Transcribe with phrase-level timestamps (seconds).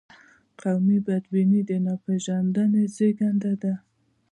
[0.61, 3.73] قومي بدبیني د ناپېژندنې زیږنده ده.